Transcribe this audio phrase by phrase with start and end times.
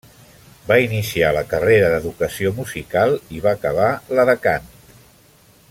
[0.69, 4.73] Va iniciar la carrera d'educació musical, i va acabar la de cant.